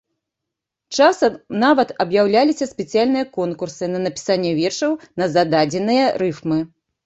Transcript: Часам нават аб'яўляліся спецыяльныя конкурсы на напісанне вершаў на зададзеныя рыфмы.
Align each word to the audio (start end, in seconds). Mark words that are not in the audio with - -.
Часам 0.99 1.33
нават 1.63 1.89
аб'яўляліся 2.07 2.69
спецыяльныя 2.73 3.29
конкурсы 3.37 3.93
на 3.95 3.99
напісанне 4.09 4.51
вершаў 4.63 4.91
на 5.23 5.33
зададзеныя 5.39 6.05
рыфмы. 6.27 6.59